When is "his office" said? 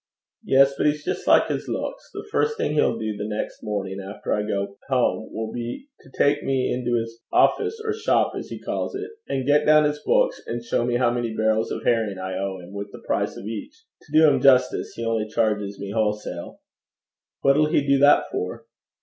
6.99-7.79